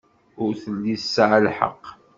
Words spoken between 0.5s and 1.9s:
telli tesɛa lḥeqq.